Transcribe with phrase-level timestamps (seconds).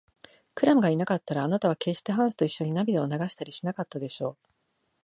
[0.55, 4.37] クラムがいなかったら、あなたはけっしてハンスといっしょに涙を流したりしなかったでしょう。